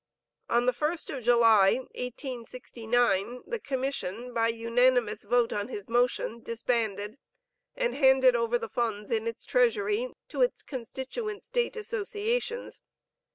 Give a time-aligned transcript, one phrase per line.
[0.49, 7.19] On the 1st of July, 1869, the Commission, by unanimous vote on his motion, disbanded,
[7.75, 12.81] and handed over the funds in its treasury to its constituent State associations.